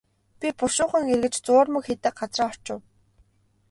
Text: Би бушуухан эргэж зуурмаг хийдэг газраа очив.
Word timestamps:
Би 0.39 0.47
бушуухан 0.57 1.05
эргэж 1.13 1.35
зуурмаг 1.45 1.83
хийдэг 1.85 2.13
газраа 2.19 2.49
очив. 2.53 2.79